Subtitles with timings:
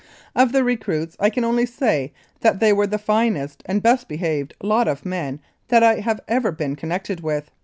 [0.35, 4.55] Of the recruits I can only say that they were the finest and best behaved
[4.59, 7.51] lot of men that I have ever been connected with.